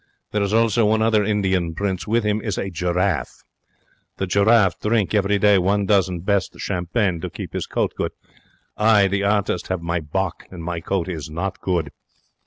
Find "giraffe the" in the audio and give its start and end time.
2.71-4.25